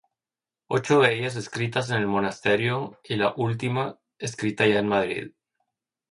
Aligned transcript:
Ocho 0.67 0.99
de 1.01 1.13
ellas 1.13 1.35
escritas 1.35 1.91
en 1.91 1.97
el 1.97 2.07
monasterio, 2.07 2.99
y 3.03 3.17
la 3.17 3.35
última, 3.37 3.99
escrita 4.17 4.65
ya 4.65 4.79
en 4.79 4.87
Madrid. 4.87 5.33